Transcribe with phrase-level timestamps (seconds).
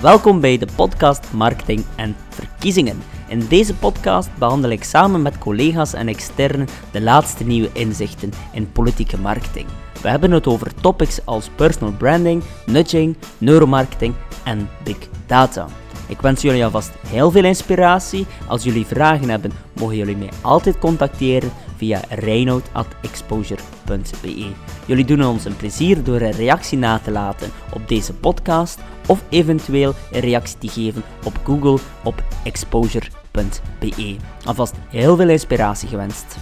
[0.00, 3.02] Welkom bij de podcast Marketing en Verkiezingen.
[3.28, 8.72] In deze podcast behandel ik samen met collega's en externen de laatste nieuwe inzichten in
[8.72, 9.66] politieke marketing.
[10.02, 14.14] We hebben het over topics als personal branding, nudging, neuromarketing
[14.44, 14.96] en big
[15.26, 15.66] data.
[16.08, 18.26] Ik wens jullie alvast heel veel inspiratie.
[18.46, 24.52] Als jullie vragen hebben, mogen jullie mij altijd contacteren via reinoud.exposure.be.
[24.86, 29.24] Jullie doen ons een plezier door een reactie na te laten op deze podcast of
[29.28, 34.16] eventueel een reactie te geven op Google op exposure.be.
[34.44, 36.36] Alvast heel veel inspiratie gewenst.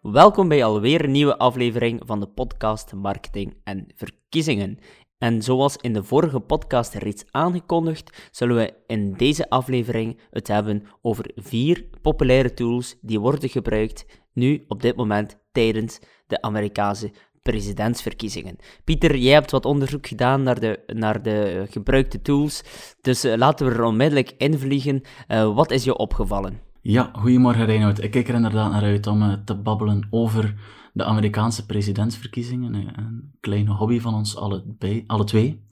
[0.00, 4.78] Welkom bij alweer een nieuwe aflevering van de podcast Marketing en Verkiezingen.
[5.18, 10.86] En zoals in de vorige podcast reeds aangekondigd, zullen we in deze aflevering het hebben
[11.02, 17.10] over vier populaire tools die worden gebruikt nu op dit moment tijdens de Amerikaanse
[17.42, 18.56] presidentsverkiezingen.
[18.84, 22.62] Pieter, jij hebt wat onderzoek gedaan naar de, naar de gebruikte tools,
[23.00, 25.02] dus uh, laten we er onmiddellijk invliegen.
[25.28, 26.67] Uh, wat is je opgevallen?
[26.82, 28.02] Ja, goedemorgen Reinoud.
[28.02, 30.54] Ik kijk er inderdaad naar uit om uh, te babbelen over
[30.92, 32.74] de Amerikaanse presidentsverkiezingen.
[32.74, 34.64] Een kleine hobby van ons alle,
[35.06, 35.66] alle twee.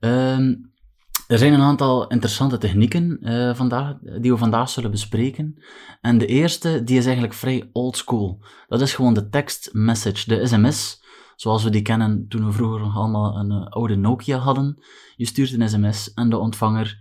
[0.00, 0.38] Uh,
[1.26, 5.62] er zijn een aantal interessante technieken uh, vandaag, die we vandaag zullen bespreken.
[6.00, 8.44] En de eerste, die is eigenlijk vrij old school.
[8.68, 11.02] Dat is gewoon de text message, de sms,
[11.36, 14.82] zoals we die kennen toen we vroeger nog allemaal een oude Nokia hadden.
[15.16, 16.98] Je stuurt een sms en de ontvanger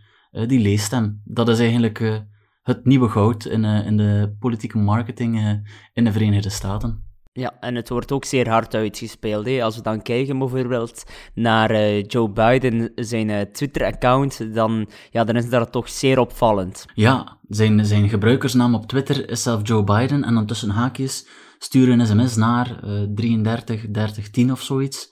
[0.48, 1.22] die leest hem.
[1.26, 2.26] Dat is eigenlijk
[2.64, 5.62] het nieuwe goud in, in de politieke marketing
[5.94, 7.12] in de Verenigde Staten.
[7.36, 9.46] Ja, en het wordt ook zeer hard uitgespeeld.
[9.46, 9.64] Hè.
[9.64, 11.04] Als we dan kijken bijvoorbeeld
[11.34, 16.86] naar uh, Joe Biden, zijn uh, Twitter-account, dan, ja, dan is dat toch zeer opvallend.
[16.94, 22.00] Ja, zijn, zijn gebruikersnaam op Twitter is zelf Joe Biden en dan tussen haakjes sturen
[22.00, 25.12] een sms naar uh, 33 30 10 of zoiets.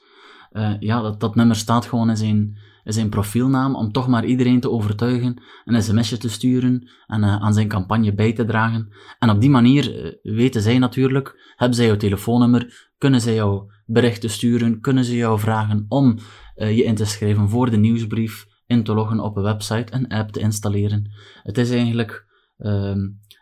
[0.79, 4.69] ja, dat, dat nummer staat gewoon in zijn zijn profielnaam om toch maar iedereen te
[4.69, 8.93] overtuigen, een sms'je te sturen en uh, aan zijn campagne bij te dragen.
[9.19, 13.71] En op die manier uh, weten zij natuurlijk, hebben zij jouw telefoonnummer, kunnen zij jou
[13.85, 16.17] berichten sturen, kunnen ze jou vragen om
[16.55, 20.07] uh, je in te schrijven voor de nieuwsbrief, in te loggen op een website, een
[20.07, 21.11] app te installeren.
[21.43, 22.25] Het is eigenlijk
[22.57, 22.99] ehm,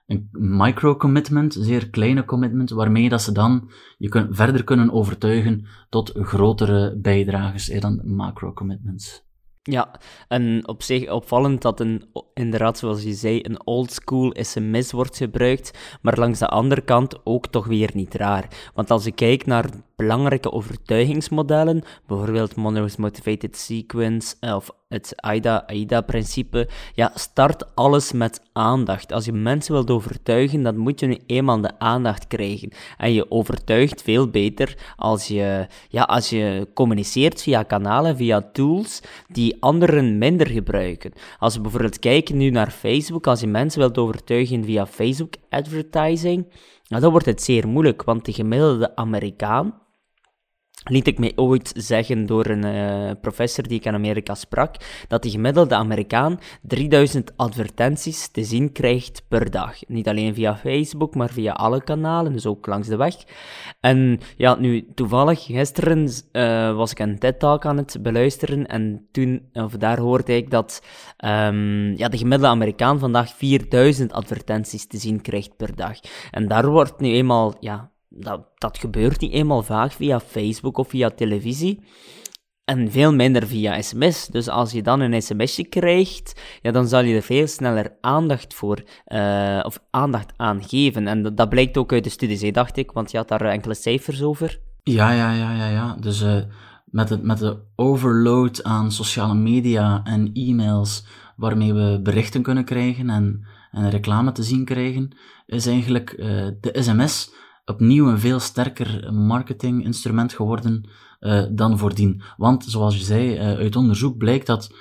[0.09, 5.65] een micro-commitment, een zeer kleine commitment, waarmee dat ze dan je kun, verder kunnen overtuigen
[5.89, 9.27] tot grotere bijdragers eh, dan macro-commitments.
[9.69, 9.91] Ja,
[10.27, 12.03] en op zich opvallend dat een,
[12.33, 17.47] inderdaad, zoals je zei, een oldschool sms wordt gebruikt, maar langs de andere kant ook
[17.47, 18.47] toch weer niet raar.
[18.73, 19.69] Want als je kijkt naar
[19.99, 29.11] belangrijke overtuigingsmodellen, bijvoorbeeld Monroe's Motivated Sequence of het AIDA-principe, ja, start alles met aandacht.
[29.13, 32.71] Als je mensen wilt overtuigen, dan moet je nu eenmaal de aandacht krijgen.
[32.97, 39.01] En je overtuigt veel beter als je, ja, als je communiceert via kanalen, via tools
[39.27, 41.13] die anderen minder gebruiken.
[41.39, 46.45] Als we bijvoorbeeld kijken nu naar Facebook, als je mensen wilt overtuigen via Facebook advertising,
[46.87, 49.73] nou, dan wordt het zeer moeilijk, want de gemiddelde Amerikaan
[50.83, 54.75] liet ik mij ooit zeggen door een uh, professor die ik in Amerika sprak,
[55.07, 59.75] dat de gemiddelde Amerikaan 3000 advertenties te zien krijgt per dag.
[59.87, 63.15] Niet alleen via Facebook, maar via alle kanalen, dus ook langs de weg.
[63.79, 69.49] En ja, nu toevallig, gisteren uh, was ik een TED-talk aan het beluisteren en toen,
[69.53, 70.83] of daar hoorde ik dat
[71.25, 75.99] um, ja, de gemiddelde Amerikaan vandaag 4000 advertenties te zien krijgt per dag.
[76.31, 80.89] En daar wordt nu eenmaal, ja, dat, dat gebeurt niet eenmaal vaak via Facebook of
[80.89, 81.83] via televisie.
[82.65, 84.27] En veel minder via sms.
[84.27, 88.53] Dus als je dan een smsje krijgt, ja, dan zal je er veel sneller aandacht
[88.53, 91.07] voor, uh, of aandacht aan geven.
[91.07, 94.21] En dat, blijkt ook uit de studies, dacht ik, want je had daar enkele cijfers
[94.21, 94.59] over.
[94.83, 95.95] Ja, ja, ja, ja, ja.
[95.99, 96.41] Dus uh,
[96.85, 103.09] met, het, met de overload aan sociale media en e-mails, waarmee we berichten kunnen krijgen
[103.09, 106.25] en, en reclame te zien krijgen, is eigenlijk uh,
[106.61, 107.31] de sms
[107.69, 110.89] opnieuw een veel sterker marketinginstrument geworden
[111.19, 112.21] uh, dan voordien.
[112.37, 114.75] Want, zoals je zei, uh, uit onderzoek blijkt dat 95%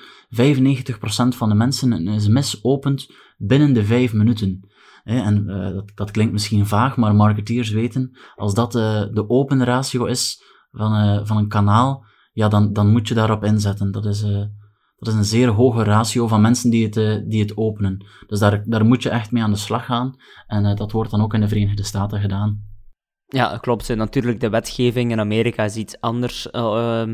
[1.28, 4.68] van de mensen een sms opent binnen de 5 minuten.
[5.04, 10.04] en uh, dat, dat, klinkt misschien vaag, maar marketeers weten, als dat de open ratio
[10.04, 13.92] is van, van een kanaal, ja, dan, dan moet je daarop inzetten.
[13.92, 14.20] Dat is,
[14.96, 18.06] dat is een zeer hoge ratio van mensen die het, die het openen.
[18.26, 20.16] Dus daar, daar moet je echt mee aan de slag gaan.
[20.46, 22.67] En dat wordt dan ook in de Verenigde Staten gedaan.
[23.30, 23.94] Ja, klopt.
[23.94, 27.06] Natuurlijk, de wetgeving in Amerika is iets anders uh,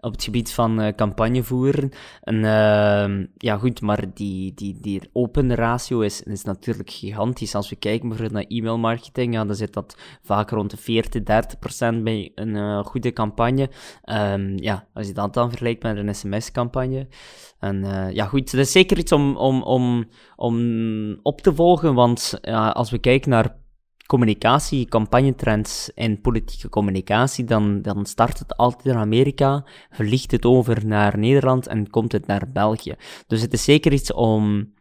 [0.00, 1.90] op het gebied van uh, campagne voeren.
[2.20, 7.54] En, uh, ja, goed, maar die, die, die open ratio is, is natuurlijk gigantisch.
[7.54, 11.58] Als we kijken bijvoorbeeld naar e-mailmarketing, ja, dan zit dat vaak rond de 40, 30
[11.58, 13.70] procent bij een goede campagne.
[14.04, 17.08] Um, ja, als je dat dan vergelijkt met een sms-campagne.
[17.58, 22.38] En ja, goed, dat is zeker iets om, om, om, om op te volgen, want
[22.72, 23.58] als we kijken naar
[24.10, 30.86] communicatie, campagnetrends en politieke communicatie, dan, dan start het altijd in Amerika, vliegt het over
[30.86, 32.94] naar Nederland en komt het naar België.
[33.26, 34.72] Dus het is zeker iets om,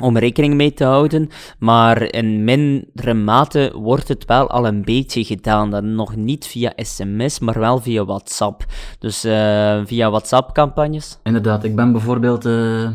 [0.00, 5.24] om rekening mee te houden, maar in mindere mate wordt het wel al een beetje
[5.24, 5.70] gedaan.
[5.70, 8.64] Dan nog niet via sms, maar wel via WhatsApp.
[8.98, 11.18] Dus uh, via WhatsApp-campagnes.
[11.22, 12.90] Inderdaad, ik ben bijvoorbeeld uh,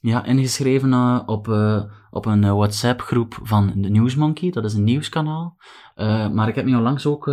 [0.00, 1.48] ja, ingeschreven uh, op
[2.10, 4.50] op een uh, WhatsApp-groep van de Newsmonkey.
[4.50, 5.56] Dat is een nieuwskanaal.
[6.32, 7.30] Maar ik heb me onlangs ook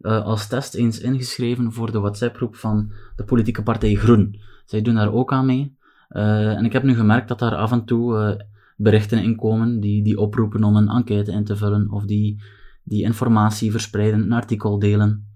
[0.00, 4.40] als test eens ingeschreven voor de WhatsApp-groep van de politieke partij Groen.
[4.64, 5.76] Zij doen daar ook aan mee.
[6.08, 8.38] en ik heb nu gemerkt dat daar af en toe
[8.76, 12.42] berichten in komen die, die oproepen om een enquête in te vullen of die,
[12.82, 15.26] die informatie verspreiden, een artikel delen.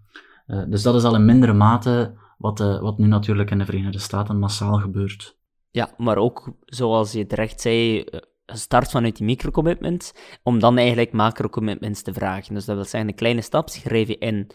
[0.69, 4.39] dus dat is al in mindere mate wat, wat nu natuurlijk in de Verenigde Staten
[4.39, 5.37] massaal gebeurt.
[5.75, 8.05] Ja, maar ook zoals je terecht zei,
[8.47, 10.13] start vanuit die microcommitment,
[10.43, 12.55] om dan eigenlijk macro-commitments te vragen.
[12.55, 14.51] Dus dat wil zeggen, een kleine stap schrijf je in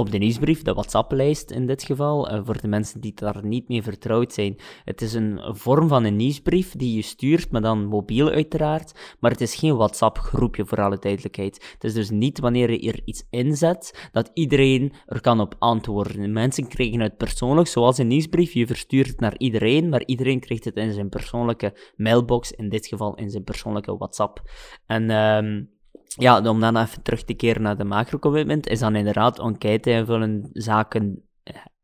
[0.00, 3.68] op de nieuwsbrief, de WhatsApp-lijst in dit geval, uh, voor de mensen die daar niet
[3.68, 4.56] mee vertrouwd zijn.
[4.84, 9.30] Het is een vorm van een nieuwsbrief die je stuurt, maar dan mobiel uiteraard, maar
[9.30, 11.70] het is geen WhatsApp-groepje voor alle duidelijkheid.
[11.72, 16.32] Het is dus niet wanneer je er iets inzet, dat iedereen er kan op antwoorden.
[16.32, 20.64] Mensen krijgen het persoonlijk, zoals een nieuwsbrief, je verstuurt het naar iedereen, maar iedereen krijgt
[20.64, 24.42] het in zijn persoonlijke mailbox, in dit geval in zijn persoonlijke WhatsApp.
[24.86, 25.10] En...
[25.10, 25.78] Um,
[26.18, 30.50] ja, om dan even terug te keren naar de macro-commitment, is dan inderdaad enquête invullen,
[30.52, 31.22] zaken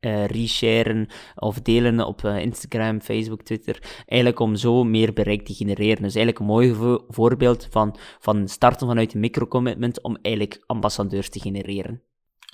[0.01, 4.03] uh, resharen of delen op uh, Instagram, Facebook, Twitter.
[4.07, 6.03] Eigenlijk om zo meer bereik te genereren.
[6.03, 11.31] Dus eigenlijk een mooi vo voorbeeld van, van starten vanuit een micro-commitment om eigenlijk ambassadeurs
[11.31, 12.03] te genereren.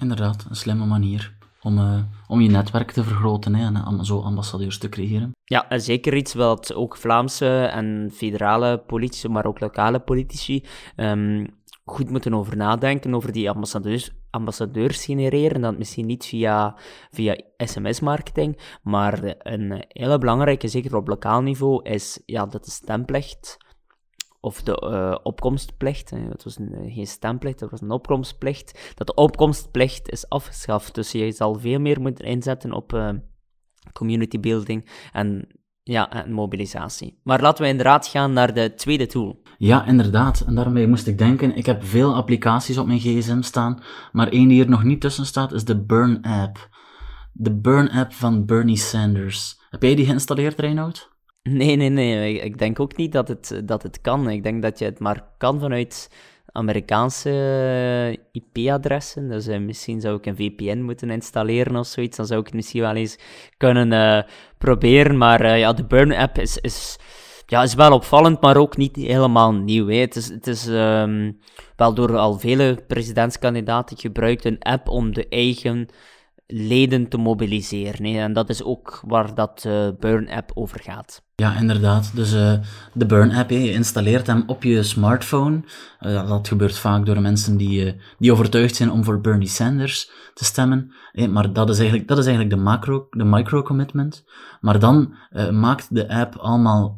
[0.00, 4.78] Inderdaad, een slimme manier om, uh, om je netwerk te vergroten hè, en zo ambassadeurs
[4.78, 5.30] te creëren.
[5.44, 10.64] Ja, zeker iets wat ook Vlaamse en federale politici, maar ook lokale politici
[10.96, 11.46] um,
[11.92, 15.60] goed moeten over nadenken, over die ambassadeurs, ambassadeurs genereren.
[15.60, 16.76] Dat misschien niet via,
[17.10, 23.56] via sms-marketing, maar een hele belangrijke, zeker op lokaal niveau, is ja, dat de stemplicht
[24.40, 29.14] of de uh, opkomstplicht, het was een, geen stemplicht, het was een opkomstplicht, dat de
[29.14, 30.94] opkomstplicht is afgeschaft.
[30.94, 33.10] Dus je zal veel meer moeten inzetten op uh,
[33.92, 35.48] community building en
[35.82, 37.20] ja, en mobilisatie.
[37.22, 39.42] Maar laten we inderdaad gaan naar de tweede tool.
[39.58, 40.40] Ja, inderdaad.
[40.46, 43.82] En daarmee moest ik denken, ik heb veel applicaties op mijn gsm staan,
[44.12, 46.68] maar één die er nog niet tussen staat is de Burn app.
[47.32, 49.60] De Burn app van Bernie Sanders.
[49.70, 51.10] Heb jij die geïnstalleerd, Reinoud?
[51.42, 52.40] Nee, nee, nee.
[52.40, 54.30] Ik denk ook niet dat het, dat het kan.
[54.30, 56.10] Ik denk dat je het maar kan vanuit
[56.52, 59.28] Amerikaanse eh, IP-adressen.
[59.28, 62.16] Dus misschien zou ik een VPN moeten installeren of zoiets.
[62.16, 63.18] Dan zou ik het misschien wel eens
[63.56, 64.22] kunnen uh,
[64.58, 65.18] proberen.
[65.18, 66.98] Maar ja, de Burn-app is, is,
[67.46, 69.88] ja, is wel opvallend, maar ook niet helemaal nieuw.
[69.88, 69.96] Hè.
[69.96, 71.38] Het is, het is um,
[71.76, 75.88] wel door al vele presidentskandidaten gebruikt een app om de eigen
[76.46, 78.04] leden te mobiliseren.
[78.04, 78.20] Hè.
[78.20, 79.68] En dat is ook waar dat
[79.98, 81.22] Burn-app over gaat.
[81.42, 82.10] Ja, inderdaad.
[82.14, 82.52] Dus uh,
[82.92, 85.60] de Burn-app, je installeert hem op je smartphone.
[86.00, 90.44] Uh, dat gebeurt vaak door mensen die, die overtuigd zijn om voor Bernie Sanders te
[90.44, 90.92] stemmen.
[91.30, 94.24] maar dat is eigenlijk, dat is eigenlijk de, macro, de micro-commitment.
[94.60, 95.14] Maar dan
[95.50, 96.96] maakt de app allemaal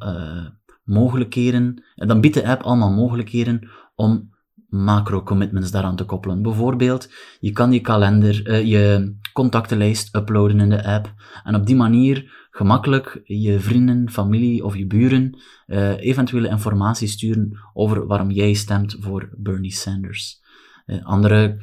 [0.84, 4.33] mogelijkheden, dan biedt de app allemaal mogelijkheden om
[4.74, 6.42] macro-commitments daaraan te koppelen.
[6.42, 11.14] Bijvoorbeeld, je kan je kalender, uh, je contactenlijst uploaden in de app
[11.44, 17.58] en op die manier gemakkelijk je vrienden, familie of je buren uh, eventuele informatie sturen
[17.72, 20.42] over waarom jij stemt voor Bernie Sanders.
[20.86, 21.58] Uh, andere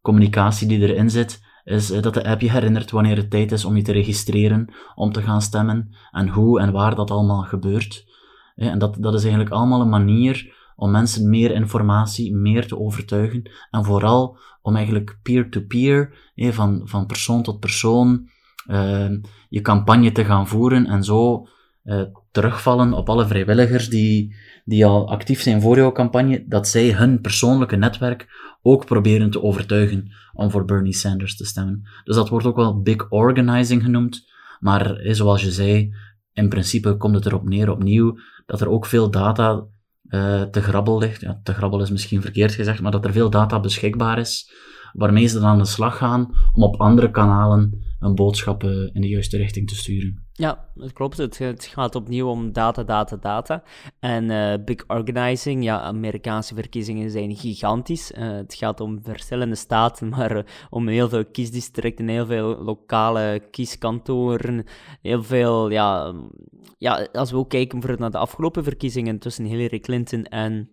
[0.00, 3.76] communicatie die erin zit, is dat de app je herinnert wanneer het tijd is om
[3.76, 8.04] je te registreren, om te gaan stemmen en hoe en waar dat allemaal gebeurt.
[8.54, 13.50] en dat, dat is eigenlijk allemaal een manier om mensen meer informatie, meer te overtuigen
[13.70, 18.28] en vooral om eigenlijk peer-to-peer, van, van persoon tot persoon,
[18.70, 19.10] uh,
[19.48, 21.46] je campagne te gaan voeren en zo
[21.84, 26.92] uh, terugvallen op alle vrijwilligers die, die al actief zijn voor jouw campagne, dat zij
[26.92, 28.26] hun persoonlijke netwerk
[28.62, 31.82] ook proberen te overtuigen om voor Bernie Sanders te stemmen.
[32.04, 35.94] Dus dat wordt ook wel big organizing genoemd, maar zoals je zei,
[36.32, 39.66] in principe komt het erop neer opnieuw dat er ook veel data
[40.50, 41.20] te grabbel ligt.
[41.20, 44.52] Ja, te grabbel is misschien verkeerd gezegd, maar dat er veel data beschikbaar is,
[44.92, 49.08] waarmee ze dan aan de slag gaan om op andere kanalen een boodschap in de
[49.08, 50.23] juiste richting te sturen.
[50.36, 51.16] Ja, dat klopt.
[51.16, 53.62] Het, gaat opnieuw om data, data, data.
[54.00, 58.12] En uh, big organizing, ja, Amerikaanse verkiezingen zijn gigantisch.
[58.12, 63.42] Uh, het gaat om verschillende staten, maar uh, om heel veel kiesdistricten, heel veel lokale
[63.50, 64.64] kieskantoren,
[65.02, 66.14] heel veel, ja,
[66.78, 70.70] ja als we ook kijken voor naar de afgelopen verkiezingen tussen Hillary Clinton en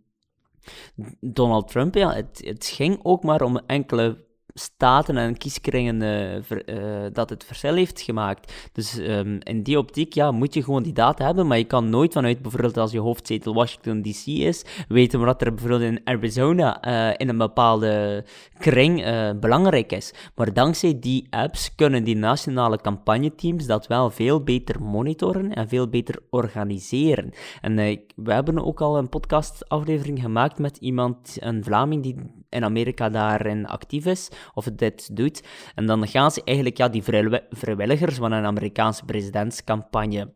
[1.20, 7.30] Donald Trump, ja, het, het ging ook maar om enkele staten en kieskringen uh, dat
[7.30, 8.70] het verschil heeft gemaakt.
[8.74, 11.90] Dus um, in die optiek ja, moet je gewoon die data hebben, maar je kan
[11.90, 16.88] nooit vanuit bijvoorbeeld als je hoofdzetel Washington DC is, weten wat er bijvoorbeeld in Arizona
[16.88, 18.26] uh, in een bepaalde
[18.58, 19.06] kring
[19.40, 20.14] belangrijk is.
[20.36, 25.88] Maar dankzij die apps kunnen die nationale campagneteams dat wel veel beter monitoren en veel
[25.88, 27.32] beter organiseren.
[27.62, 27.76] En
[28.16, 32.16] we hebben ook al een podcastaflevering gemaakt met iemand, een Vlaming die
[32.50, 35.44] in Amerika daarin actief is, of dit doet.
[35.76, 37.04] En dan gaan ze eigenlijk ja, die
[37.50, 40.34] vrijwilligers van een Amerikaanse presidentscampagne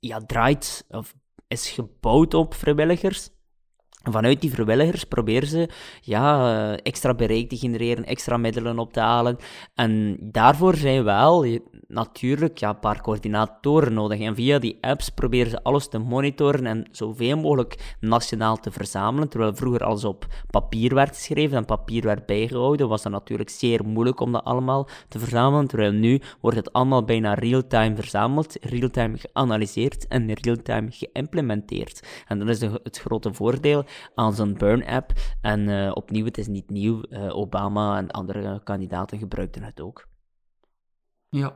[0.00, 1.14] ja, draait, of
[1.48, 3.30] is gebouwd op vrijwilligers.
[4.02, 5.68] Vanuit die vrijwilligers proberen ze
[6.00, 9.36] ja, extra bereik te genereren, extra middelen op te halen.
[9.74, 11.46] En daarvoor zijn wel
[11.88, 14.20] natuurlijk ja, een paar coördinatoren nodig.
[14.20, 19.28] En via die apps proberen ze alles te monitoren en zoveel mogelijk nationaal te verzamelen.
[19.28, 23.84] Terwijl vroeger alles op papier werd geschreven en papier werd bijgehouden, was het natuurlijk zeer
[23.84, 25.66] moeilijk om dat allemaal te verzamelen.
[25.66, 32.06] Terwijl nu wordt het allemaal bijna real-time verzameld, real-time geanalyseerd en real-time geïmplementeerd.
[32.26, 35.12] En dat is het grote voordeel aan zo'n Burn-app.
[35.40, 37.02] En uh, opnieuw, het is niet nieuw.
[37.10, 40.08] Uh, Obama en andere kandidaten gebruikten het ook.
[41.28, 41.54] Ja.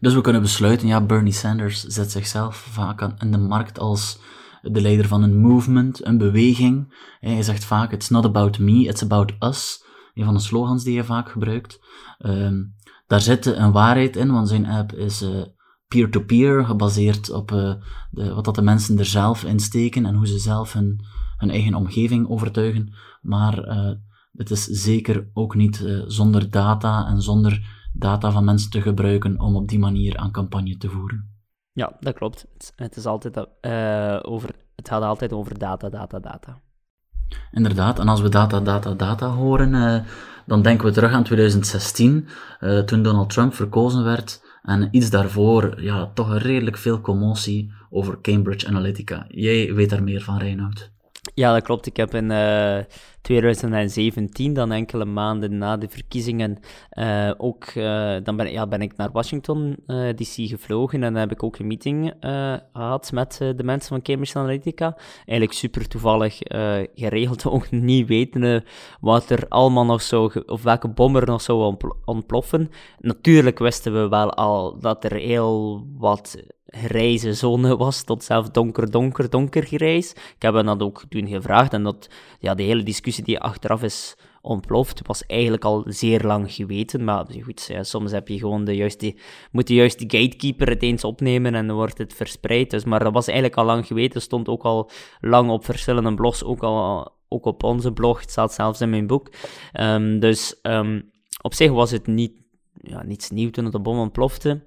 [0.00, 4.20] Dus we kunnen besluiten, ja, Bernie Sanders zet zichzelf vaak in de markt als
[4.62, 6.94] de leider van een movement, een beweging.
[7.20, 9.84] Hij zegt vaak, it's not about me, it's about us.
[10.14, 11.80] Een van de slogans die hij vaak gebruikt.
[12.18, 12.74] Um,
[13.06, 15.42] daar zit een waarheid in, want zijn app is uh,
[15.88, 17.78] peer-to-peer, gebaseerd op de,
[18.10, 21.04] wat dat de mensen er zelf in steken en hoe ze zelf hun,
[21.38, 22.94] hun eigen omgeving overtuigen.
[23.20, 23.90] Maar uh,
[24.32, 29.56] het is zeker ook niet zonder data en zonder data van mensen te gebruiken om
[29.56, 31.36] op die manier aan campagne te voeren.
[31.72, 32.46] Ja, dat klopt.
[32.76, 36.60] Het, is altijd, uh, over, het gaat altijd over data, data, data.
[37.50, 40.00] Inderdaad, en als we data, data, data horen, uh,
[40.46, 42.28] dan denken we terug aan 2016,
[42.60, 47.00] uh, eh, toen Donald Trump verkozen werd, en iets daarvoor, ja, toch een redelijk veel
[47.00, 49.24] commotie over Cambridge Analytica.
[49.28, 50.92] Jij weet daar meer van, Reinoud.
[51.38, 51.86] Ja, dat klopt.
[51.86, 52.78] Ik heb in uh,
[53.20, 56.58] 2017, dan enkele maanden na de verkiezingen,
[56.92, 61.32] uh, ook, uh, dan ben, ja, ben ik naar Washington DC gevlogen en dan heb
[61.32, 62.14] ik ook een meeting
[62.72, 64.96] gehad met de mensen van Cambridge Analytica.
[65.16, 66.38] Eigenlijk super toevallig
[66.94, 68.64] geregeld, ook niet weten
[69.00, 72.70] wat er allemaal nog zou, of welke bom er nog zou ontploffen.
[72.98, 76.36] Natuurlijk wisten we wel al dat er heel wat
[76.70, 80.10] grijze zone was, tot zelfs donker, donker, donker grijs.
[80.10, 82.08] Ik heb hen dat ook toen gevraagd en dat,
[82.38, 87.04] ja, de hele discussie die achteraf is ontploft, was eigenlijk al zeer lang geweten.
[87.04, 89.16] Maar goed, soms heb je gewoon de juiste,
[89.52, 92.70] moet de juiste gatekeeper het eens opnemen en dan wordt het verspreid.
[92.70, 96.44] Dus, maar dat was eigenlijk al lang geweten, stond ook al lang op verschillende blogs,
[96.44, 99.30] ook al ook op onze blog, het staat zelfs in mijn boek.
[99.72, 101.10] Um, dus um,
[101.42, 102.32] op zich was het niet,
[102.80, 104.66] ja, niets nieuw toen het de bom ontplofte.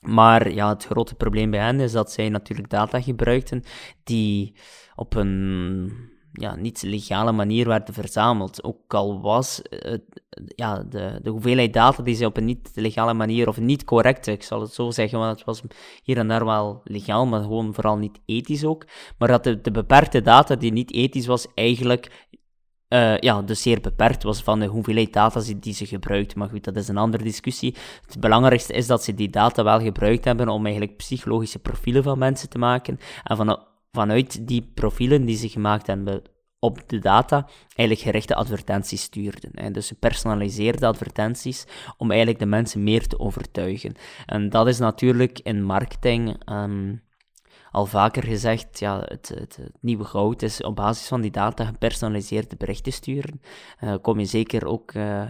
[0.00, 3.62] Maar ja, het grote probleem bij hen is dat zij natuurlijk data gebruikten
[4.04, 4.54] die
[4.94, 5.92] op een
[6.32, 8.64] ja, niet legale manier werden verzameld.
[8.64, 9.62] Ook al was
[10.46, 14.26] ja, de, de hoeveelheid data die ze op een niet legale manier, of niet correct,
[14.26, 15.62] ik zal het zo zeggen, want het was
[16.02, 18.86] hier en daar wel legaal, maar gewoon vooral niet ethisch ook.
[19.18, 22.28] Maar dat de beperkte data die niet ethisch was, eigenlijk
[22.94, 26.34] uh, ja, dus zeer beperkt was van de hoeveelheid data die ze gebruikt.
[26.34, 27.74] Maar goed, dat is een andere discussie.
[28.06, 32.18] Het belangrijkste is dat ze die data wel gebruikt hebben om eigenlijk psychologische profielen van
[32.18, 32.98] mensen te maken.
[33.24, 36.22] En van, vanuit die profielen die ze gemaakt hebben
[36.58, 39.50] op de data, eigenlijk gerichte advertenties stuurden.
[39.54, 39.70] Hè.
[39.70, 41.66] Dus personaliseerde advertenties
[41.96, 43.94] om eigenlijk de mensen meer te overtuigen.
[44.26, 46.50] En dat is natuurlijk in marketing...
[46.52, 47.08] Um,
[47.70, 52.56] al vaker gezegd, ja, het, het, nieuwe goud is op basis van die data gepersonaliseerde
[52.56, 53.40] berichten sturen.
[53.84, 55.22] Uh, kom je zeker ook, uh,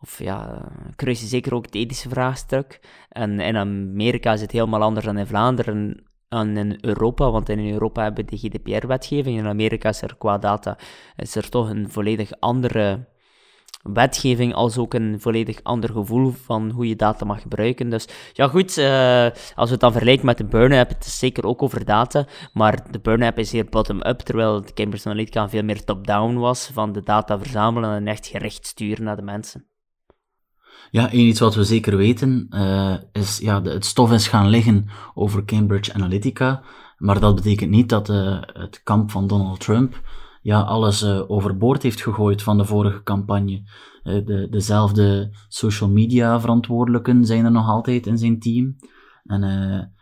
[0.00, 2.80] of ja, kruis je zeker ook het ethische vraagstuk.
[3.08, 7.72] En in Amerika is het helemaal anders dan in Vlaanderen en in Europa, want in
[7.72, 9.38] Europa hebben we de GDPR-wetgeving.
[9.38, 10.78] In Amerika is er qua data
[11.16, 13.06] is er toch een volledig andere
[13.92, 17.90] wetgeving als ook een volledig ander gevoel van hoe je data mag gebruiken.
[17.90, 19.22] Dus ja, goed, uh,
[19.54, 22.90] als we het dan vergelijken met de Burn-app, het is zeker ook over data, maar
[22.90, 27.02] de Burn-app is hier bottom-up, terwijl de Cambridge Analytica veel meer top-down was, van de
[27.02, 29.66] data verzamelen en echt gericht sturen naar de mensen.
[30.90, 34.88] Ja, en iets wat we zeker weten uh, is, ja, het stof is gaan liggen
[35.14, 36.62] over Cambridge Analytica,
[36.96, 40.00] maar dat betekent niet dat uh, het kamp van Donald Trump
[40.46, 43.62] ja, alles uh, overboord heeft gegooid van de vorige campagne.
[44.02, 48.76] de, dezelfde social media verantwoordelijken zijn er nog altijd in zijn team.
[49.24, 49.92] En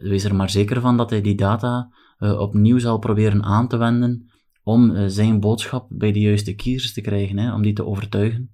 [0.00, 4.30] wees er maar zeker van dat hij die data opnieuw zal proberen aan te wenden
[4.62, 8.50] om zijn boodschap bij de juiste kiezers te krijgen, hè, om die te overtuigen.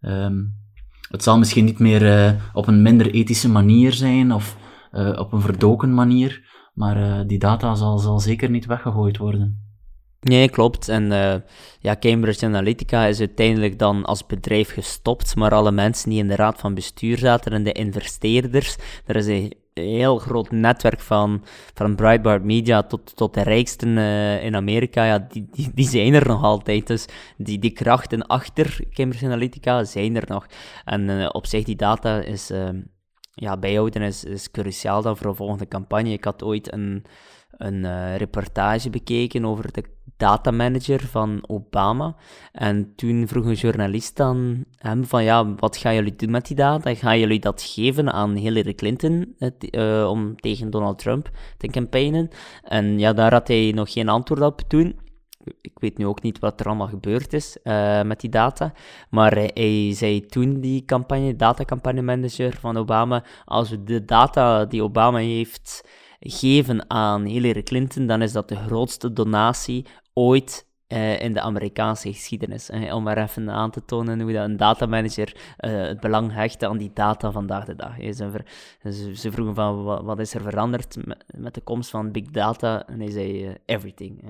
[0.00, 0.54] Um,
[1.08, 4.56] het zal misschien niet meer op een minder ethische manier zijn of
[5.16, 9.71] op een verdoken manier, maar die data zal, zal zeker niet weggegooid worden.
[10.22, 10.88] Nee, klopt.
[10.88, 11.08] En
[11.80, 16.36] ja, Cambridge Analytica is uiteindelijk dan als bedrijf gestopt, maar alle mensen die in de
[16.36, 18.76] raad van bestuur zaten en de investeerders,
[19.06, 24.44] er is een heel groot netwerk van, van Breitbart Media tot, tot de rijksten uh,
[24.44, 26.86] in Amerika, ja, die, die, die, zijn er nog altijd.
[26.86, 30.46] Dus die, die krachten achter Cambridge Analytica zijn er nog.
[30.84, 32.68] En uh, op zich, die data is, uh,
[33.34, 36.12] ja, bijhouden is, is cruciaal dan voor een volgende campagne.
[36.12, 37.04] Ik had ooit een,
[37.50, 39.84] een reportage bekeken over de
[40.16, 42.16] datamanager van Obama.
[42.52, 46.56] En toen vroeg een journalist aan hem van, ja, wat gaan jullie doen met die
[46.56, 46.94] data?
[46.94, 52.28] Gaan jullie dat geven aan Hillary Clinton uh, om tegen Donald Trump te campaignen?
[52.62, 55.00] En ja, daar had hij nog geen antwoord op toen.
[55.60, 58.72] Ik weet nu ook niet wat er allemaal gebeurd is uh, met die data.
[59.10, 64.82] Maar hij zei toen, die campagne, datacampagne manager van Obama, als we de data die
[64.82, 65.88] Obama heeft
[66.20, 72.12] geven aan Hillary Clinton, dan is dat de grootste donatie ooit uh, in de Amerikaanse
[72.12, 72.68] geschiedenis.
[72.68, 76.64] Hè, om maar even aan te tonen hoe dat een datamanager uh, het belang hecht
[76.64, 77.94] aan die data vandaag de dag.
[77.98, 82.30] Ze, ze, vroegen van wat, wat, is er veranderd met, met, de komst van big
[82.30, 82.86] data?
[82.86, 84.24] En hij zei uh, everything.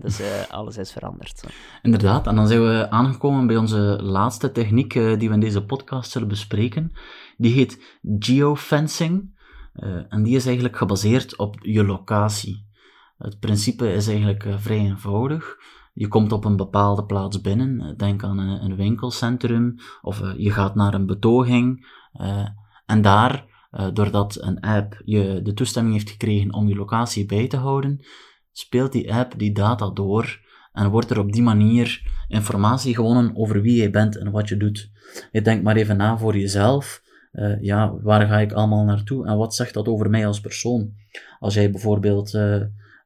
[0.00, 1.44] dus alles is veranderd.
[1.82, 6.10] Inderdaad, en dan zijn we aangekomen bij onze laatste techniek die we in deze podcast
[6.10, 6.92] zullen bespreken.
[7.36, 9.38] Die heet geofencing.
[10.08, 12.68] en die is eigenlijk gebaseerd op je locatie.
[13.20, 15.56] Het principe is eigenlijk uh, vrij eenvoudig.
[15.92, 20.50] Je komt op een bepaalde plaats binnen, eh, denk aan een, een winkelcentrum, of je
[20.50, 21.86] gaat naar een betoging,
[22.86, 23.48] en daar,
[23.92, 28.04] doordat een app je de toestemming heeft gekregen om je locatie bij te houden,
[28.52, 30.40] speelt die app die data door
[30.72, 34.56] en wordt er op die manier informatie gewonnen over wie jij bent en wat je
[34.56, 34.90] doet.
[35.32, 37.02] Je denkt maar even na voor jezelf.
[37.60, 40.92] Ja, waar ga ik allemaal naartoe en wat zegt dat over mij als persoon?
[41.38, 42.38] Als jij bijvoorbeeld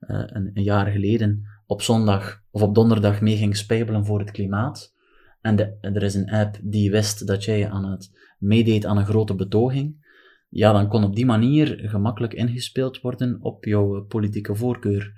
[0.06, 4.94] een, een, jaar geleden op zondag of op donderdag mee ging spijbelen voor het klimaat.
[5.40, 9.06] En de, er is een app die wist dat jij aan het meedeed aan een
[9.06, 10.02] grote betoging.
[10.48, 15.12] Ja, dan kon op die manier gemakkelijk ingespeeld worden op jouw politieke voorkeur.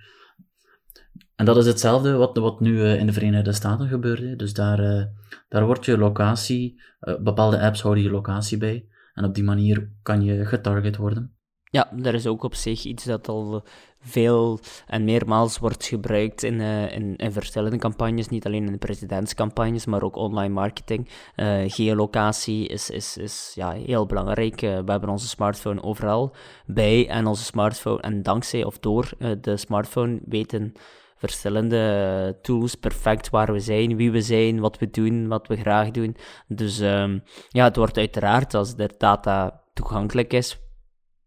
[1.35, 4.38] En dat is hetzelfde wat, wat nu uh, in de Verenigde Staten gebeurt.
[4.38, 5.09] Dus daar,
[5.49, 8.87] daar wordt je locatie, bepaalde apps houden je locatie bij.
[9.14, 11.36] En op die manier kan je getarget worden.
[11.71, 13.63] Ja, dat is ook op zich iets dat al
[14.01, 18.79] veel en meermaals wordt gebruikt in, uh, in, in, verschillende campagnes, niet alleen in de
[18.79, 21.09] presidentscampagnes, maar ook online marketing.
[21.37, 24.63] Uh, geolocatie is, is, is ja, heel belangrijk.
[24.63, 26.35] Uh, we hebben onze smartphone overal
[26.67, 30.73] bij en onze smartphone, en dankzij of door de smartphone weten
[31.17, 35.91] verschillende tools perfect waar we zijn, wie we zijn, wat we doen, wat we graag
[35.91, 36.17] doen.
[36.49, 40.59] Dus um, ja, het wordt uiteraard, als er data toegankelijk is,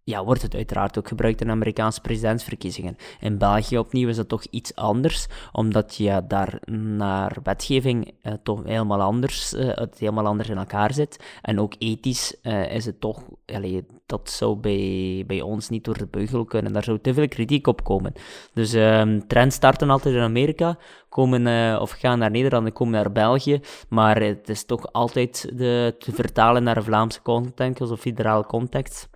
[0.09, 2.97] ja, wordt het uiteraard ook gebruikt in Amerikaanse presidentsverkiezingen.
[3.19, 8.63] In België opnieuw is dat toch iets anders, omdat je daar naar wetgeving eh, toch
[8.63, 11.23] helemaal anders, uh, het helemaal anders in elkaar zit.
[11.41, 15.97] En ook ethisch uh, is het toch, allee, dat zou bij, bij ons niet door
[15.97, 16.73] de beugel kunnen.
[16.73, 18.13] Daar zou te veel kritiek op komen.
[18.53, 20.77] Dus uh, trends starten altijd in Amerika,
[21.09, 25.51] komen uh, of gaan naar Nederland en komen naar België, maar het is toch altijd
[25.53, 29.09] de, te vertalen naar Vlaamse context of federaal context.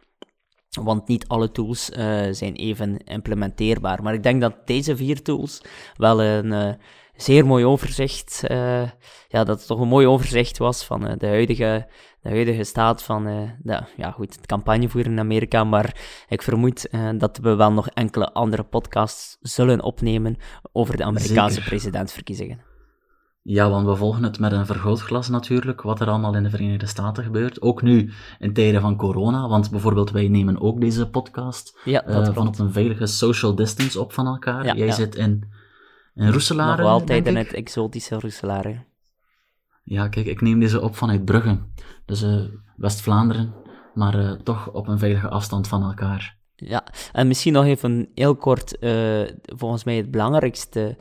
[0.81, 1.97] Want niet alle tools uh,
[2.31, 4.03] zijn even implementeerbaar.
[4.03, 5.61] Maar ik denk dat deze vier tools
[5.97, 6.73] wel een uh,
[7.15, 8.81] zeer mooi overzicht, uh,
[9.27, 11.87] ja, dat het toch een mooi overzicht was van de, huidige,
[12.21, 13.23] de huidige staat van
[13.61, 15.63] de, ja, goed, het campagnevoeren in Amerika.
[15.63, 20.37] Maar ik vermoed dat we wel nog enkele andere podcasts zullen opnemen
[20.71, 21.69] over de Amerikaanse Zeker.
[21.69, 22.72] presidentsverkiezingen.
[23.45, 26.85] Ja, want we volgen het met een vergrootglas natuurlijk, wat er allemaal in de Verenigde
[26.85, 27.61] Staten gebeurt.
[27.61, 32.33] Ook nu in tijden van corona, want bijvoorbeeld wij nemen ook deze podcast ja, uh,
[32.33, 34.65] van op een veilige social distance op van elkaar.
[34.65, 34.93] Ja, Jij ja.
[34.93, 35.51] zit in,
[36.15, 38.83] in Roeselare, Nog altijd in het exotische Roeselare.
[39.83, 41.59] Ja, kijk, ik neem deze op vanuit Brugge.
[42.05, 42.41] Dus uh,
[42.75, 43.53] West-Vlaanderen,
[43.93, 46.37] maar uh, toch op een veilige afstand van elkaar.
[46.55, 50.97] Ja, en misschien nog even heel kort, uh, volgens mij het belangrijkste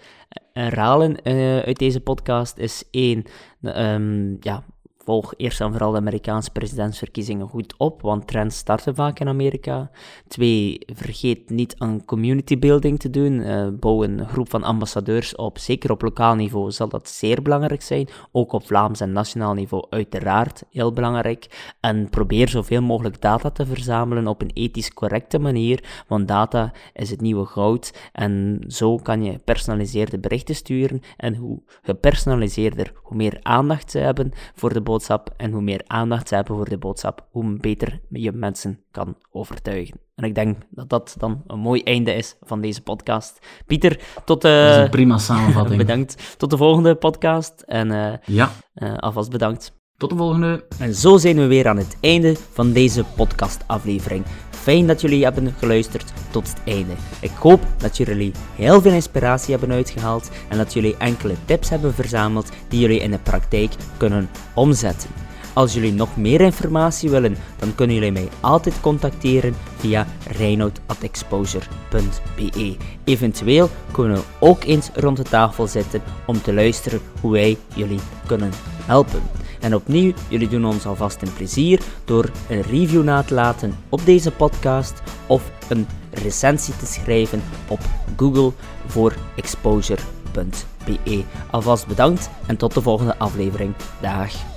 [0.52, 1.22] herhalen
[1.64, 3.24] uit deze podcast is één,
[3.62, 4.64] um, ja,
[5.04, 9.90] volg eerst en vooral de Amerikaanse presidentsverkiezingen goed op, want trends starten vaak in Amerika.
[10.28, 13.32] Twee, vergeet niet aan community building te doen.
[13.32, 15.58] Uh, bouw een groep van ambassadeurs op.
[15.58, 18.08] Zeker op lokaal niveau zal dat zeer belangrijk zijn.
[18.32, 21.74] Ook op Vlaams en nationaal niveau uiteraard heel belangrijk.
[21.80, 27.10] En probeer zoveel mogelijk data te verzamelen op een ethisch correcte manier, want data is
[27.10, 28.10] het nieuwe goud.
[28.12, 31.00] En zo kan je personaliseerde berichten sturen.
[31.16, 36.28] En hoe gepersonaliseerder, hoe meer aandacht ze hebben voor de boodschap en hoe meer aandacht
[36.28, 40.00] ze hebben voor de boodschap, hoe beter je mensen kan overtuigen.
[40.14, 43.38] En ik denk dat dat dan een mooi einde is van deze podcast.
[43.66, 44.44] Pieter, tot...
[44.44, 45.78] Uh, dat is een prima samenvatting.
[45.86, 46.38] bedankt.
[46.38, 47.62] Tot de volgende podcast.
[47.66, 48.50] En uh, ja.
[48.74, 49.72] Uh, alvast bedankt.
[49.96, 50.64] Tot de volgende.
[50.78, 54.24] En zo zijn we weer aan het einde van deze podcastaflevering.
[54.62, 56.92] Fijn dat jullie hebben geluisterd tot het einde.
[57.20, 61.94] Ik hoop dat jullie heel veel inspiratie hebben uitgehaald en dat jullie enkele tips hebben
[61.94, 65.10] verzameld die jullie in de praktijk kunnen omzetten.
[65.52, 72.76] Als jullie nog meer informatie willen, dan kunnen jullie mij altijd contacteren via reinoud.exposure.be.
[73.04, 78.00] Eventueel kunnen we ook eens rond de tafel zitten om te luisteren hoe wij jullie
[78.26, 78.52] kunnen
[78.86, 79.22] helpen.
[79.62, 84.04] En opnieuw, jullie doen ons alvast een plezier door een review na te laten op
[84.04, 87.80] deze podcast of een recensie te schrijven op
[88.16, 88.52] Google
[88.86, 91.24] voor exposure.be.
[91.50, 93.74] Alvast bedankt en tot de volgende aflevering.
[94.00, 94.51] Dag.